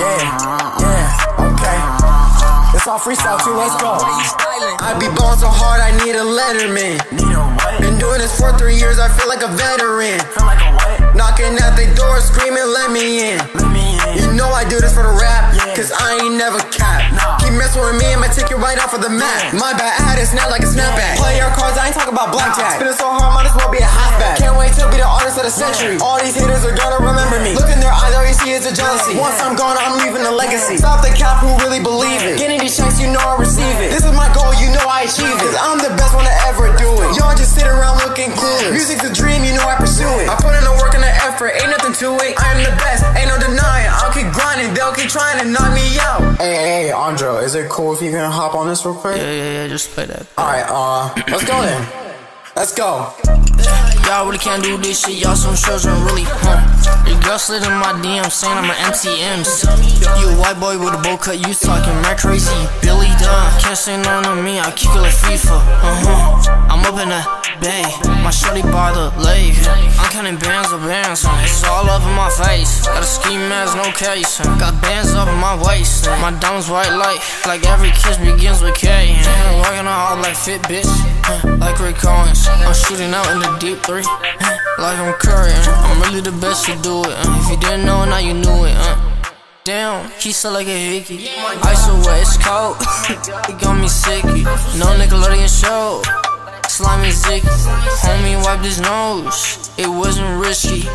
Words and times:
Yeah, 0.00 0.80
yeah, 0.80 1.52
okay. 1.52 1.76
It's 2.72 2.88
all 2.88 2.96
freestyle 2.96 3.36
too, 3.44 3.52
let's 3.52 3.76
go. 3.76 4.00
I 4.80 4.96
be 4.96 5.12
ballin' 5.12 5.36
so 5.36 5.52
hard, 5.52 5.84
I 5.84 5.92
need 6.00 6.16
a 6.16 6.24
letterman. 6.24 6.96
Been 7.84 8.00
doing 8.00 8.16
this 8.16 8.32
for 8.32 8.56
three 8.56 8.80
years, 8.80 8.96
I 8.96 9.12
feel 9.12 9.28
like 9.28 9.44
a 9.44 9.52
veteran. 9.52 10.16
Knocking 11.12 11.52
at 11.60 11.76
the 11.76 11.92
door, 11.92 12.16
screaming, 12.24 12.64
let 12.64 12.88
me 12.88 13.36
in. 13.36 13.44
You 14.16 14.32
know 14.32 14.48
I 14.48 14.64
do 14.64 14.80
this 14.80 14.96
for 14.96 15.04
the 15.04 15.12
rap, 15.12 15.52
cause 15.76 15.92
I 15.92 16.16
ain't 16.24 16.40
never 16.40 16.64
cap. 16.72 17.04
Keep 17.44 17.60
messing 17.60 17.84
with 17.84 18.00
me, 18.00 18.08
I'ma 18.08 18.32
take 18.32 18.48
you 18.48 18.56
right 18.56 18.80
off 18.80 18.96
of 18.96 19.04
the 19.04 19.12
map. 19.12 19.52
My 19.52 19.76
bad, 19.76 20.00
I 20.00 20.16
had 20.16 20.16
it 20.16 20.32
snap 20.32 20.48
like 20.48 20.64
a 20.64 20.70
snapback. 20.72 21.20
Play 21.20 21.36
your 21.36 21.52
cards, 21.52 21.76
I 21.76 21.92
ain't 21.92 21.94
talking 21.94 22.16
about 22.16 22.32
blackjack. 22.32 22.80
Spinning 22.80 22.96
so 22.96 23.04
hard, 23.04 23.36
might 23.36 23.44
as 23.44 23.54
well 23.54 23.68
be 23.68 23.84
a 23.84 23.86
halfback. 23.86 24.40
Can't 24.40 24.56
wait 24.56 24.72
to 24.80 24.88
be 24.88 24.96
the 24.96 25.06
artist 25.06 25.36
of 25.36 25.44
the 25.44 25.52
century. 25.52 26.00
All 26.00 26.16
these 26.16 26.34
haters 26.34 26.49
all 28.78 28.94
you 28.94 28.98
see 28.98 29.14
is 29.14 29.18
a 29.18 29.18
jealousy. 29.18 29.18
Once 29.18 29.40
I'm 29.42 29.56
gone, 29.56 29.76
I'm 29.78 29.98
leaving 29.98 30.22
a 30.26 30.30
legacy. 30.30 30.76
Stop 30.76 31.02
the 31.02 31.10
cap 31.16 31.42
who 31.42 31.50
really 31.64 31.82
believe 31.82 32.22
it. 32.22 32.38
Getting 32.38 32.60
these 32.60 32.76
checks, 32.76 33.00
you 33.00 33.10
know 33.10 33.18
I 33.18 33.36
receive 33.38 33.76
it. 33.82 33.90
This 33.90 34.04
is 34.04 34.14
my 34.14 34.30
goal, 34.30 34.54
you 34.54 34.70
know 34.70 34.84
I 34.86 35.06
achieve 35.08 35.34
it. 35.34 35.54
I'm 35.58 35.78
the 35.78 35.90
best 35.98 36.14
one 36.14 36.24
to 36.24 36.36
ever 36.46 36.70
do 36.78 36.90
it. 37.02 37.16
Y'all 37.18 37.34
just 37.34 37.54
sit 37.54 37.66
around 37.66 37.98
looking 38.06 38.30
clueless. 38.36 38.70
Music's 38.70 39.04
a 39.04 39.12
dream, 39.12 39.42
you 39.42 39.54
know 39.54 39.66
I 39.66 39.76
pursue 39.76 40.08
it. 40.22 40.28
I 40.30 40.36
put 40.38 40.54
in 40.54 40.64
the 40.64 40.76
work 40.78 40.94
and 40.94 41.02
the 41.02 41.14
effort, 41.26 41.52
ain't 41.58 41.70
nothing 41.70 41.94
to 41.98 42.08
it. 42.22 42.38
I 42.38 42.54
am 42.54 42.60
the 42.62 42.74
best, 42.78 43.02
ain't 43.18 43.28
no 43.28 43.38
denying. 43.40 43.90
I'll 43.90 44.12
keep 44.14 44.30
grinding, 44.32 44.74
they'll 44.74 44.94
keep 44.94 45.10
trying 45.10 45.40
to 45.42 45.46
knock 45.48 45.74
me 45.74 45.98
out. 46.00 46.22
Hey, 46.38 46.54
hey, 46.54 46.70
hey, 46.86 46.92
Andro, 46.94 47.42
is 47.42 47.54
it 47.54 47.68
cool 47.68 47.92
if 47.94 48.02
you 48.02 48.10
can 48.10 48.30
hop 48.30 48.54
on 48.54 48.68
this 48.68 48.84
real 48.84 48.94
quick? 48.94 49.16
Yeah, 49.16 49.30
yeah, 49.30 49.52
yeah, 49.62 49.68
just 49.68 49.90
play 49.90 50.06
that. 50.06 50.26
Alright, 50.38 50.66
uh, 50.68 51.12
let's 51.28 51.44
go 51.44 51.60
then. 51.62 51.82
Let's 52.56 52.74
go. 52.74 53.14
Y'all 54.10 54.26
really 54.26 54.42
can't 54.42 54.60
do 54.60 54.76
this 54.76 55.06
shit, 55.06 55.22
y'all 55.22 55.38
some 55.38 55.54
children, 55.54 55.94
really, 56.02 56.26
huh? 56.26 56.58
Your 57.06 57.14
girl 57.22 57.38
slid 57.38 57.62
in 57.62 57.70
my 57.78 57.94
DM 58.02 58.26
saying 58.26 58.58
I'm 58.58 58.66
an 58.66 58.74
MCMs. 58.90 59.62
You 60.18 60.26
a 60.26 60.34
white 60.34 60.58
boy 60.58 60.82
with 60.82 60.98
a 60.98 60.98
bowl 60.98 61.14
cut, 61.14 61.38
you 61.38 61.54
talking 61.54 61.94
mad 62.02 62.18
crazy. 62.18 62.50
Billy 62.82 63.06
Dunn, 63.22 63.46
can't 63.62 63.78
say 63.78 63.94
no 64.02 64.18
to 64.26 64.34
me, 64.34 64.58
I 64.58 64.74
kick 64.74 64.90
it 64.90 64.98
like 64.98 65.14
FIFA, 65.14 65.62
uh 65.62 65.94
huh. 66.02 66.74
I'm 66.74 66.82
up 66.90 66.98
in 66.98 67.06
the 67.06 67.22
bay, 67.62 67.86
my 68.26 68.34
shorty 68.34 68.66
by 68.66 68.90
the 68.90 69.14
lake. 69.22 69.54
I'm 70.02 70.10
counting 70.10 70.42
bands 70.42 70.74
of 70.74 70.82
bands, 70.82 71.22
it's 71.46 71.62
all 71.70 71.86
up 71.86 72.02
in 72.02 72.10
my 72.18 72.34
face. 72.34 72.82
Got 72.90 73.06
a 73.06 73.06
ski 73.06 73.38
mask, 73.38 73.78
no 73.78 73.94
case, 73.94 74.42
got 74.58 74.74
bands 74.82 75.14
up 75.14 75.30
in 75.30 75.38
my 75.38 75.54
waist. 75.62 76.10
My 76.18 76.34
diamonds 76.42 76.66
white 76.66 76.90
light, 76.90 77.22
like 77.46 77.62
every 77.62 77.94
kiss 77.94 78.18
begins 78.18 78.58
with 78.58 78.74
Kay. 78.74 79.22
huh? 79.22 79.62
Working 79.62 79.86
hard 79.86 80.18
like 80.18 80.34
fit 80.34 80.62
bitch, 80.66 80.90
huh? 81.22 81.62
like 81.62 81.78
Rick 81.78 82.02
Owens. 82.02 82.39
Shooting 82.86 83.14
out 83.14 83.30
in 83.30 83.38
the 83.38 83.56
deep 83.60 83.78
three, 83.84 84.02
like 84.78 84.98
I'm 84.98 85.12
Curry. 85.14 85.52
I'm 85.52 86.00
really 86.02 86.20
the 86.20 86.32
best 86.40 86.66
to 86.66 86.74
do 86.82 87.02
it. 87.04 87.14
If 87.18 87.50
you 87.50 87.56
didn't 87.58 87.86
know, 87.86 88.04
now 88.04 88.18
you 88.18 88.34
knew 88.34 88.64
it. 88.64 88.76
Damn, 89.64 90.10
he 90.18 90.32
so 90.32 90.50
like 90.50 90.66
a 90.66 90.78
hickey. 90.78 91.28
Ice 91.62 91.86
away, 91.88 92.22
it's 92.22 92.36
cold. 92.36 92.76
he 93.46 93.52
got 93.62 93.78
me 93.78 93.86
sicky. 93.86 94.44
No 94.78 94.86
Nickelodeon 94.98 95.48
show. 95.48 96.02
Slimy 96.68 97.10
Zicky. 97.10 97.42
Homie 98.02 98.42
wiped 98.42 98.64
his 98.64 98.80
nose. 98.80 99.70
It 99.76 99.86
wasn't 99.88 100.40
risky. 100.40 100.88